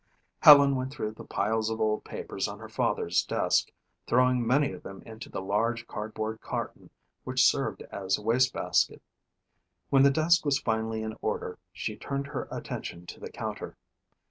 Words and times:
Helen 0.39 0.75
went 0.75 0.91
through 0.91 1.11
the 1.11 1.23
piles 1.23 1.69
of 1.69 1.79
old 1.79 2.03
papers 2.03 2.47
on 2.47 2.57
her 2.57 2.67
father's 2.67 3.23
desk, 3.23 3.69
throwing 4.07 4.43
many 4.47 4.71
of 4.71 4.81
them 4.81 5.03
into 5.05 5.29
the 5.29 5.43
large 5.43 5.85
cardboard 5.85 6.41
carton 6.41 6.89
which 7.23 7.45
served 7.45 7.83
as 7.91 8.17
a 8.17 8.23
wastebasket. 8.23 9.03
When 9.91 10.01
the 10.01 10.09
desk 10.09 10.43
was 10.43 10.57
finally 10.57 11.03
in 11.03 11.15
order, 11.21 11.59
she 11.71 11.95
turned 11.97 12.25
her 12.25 12.47
attention 12.49 13.05
to 13.05 13.19
the 13.19 13.29
counter. 13.31 13.77